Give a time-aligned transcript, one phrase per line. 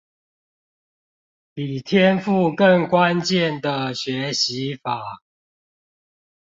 [1.53, 5.21] 比天賦更關鍵的學習法